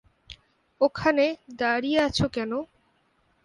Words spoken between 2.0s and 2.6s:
আছো কেন?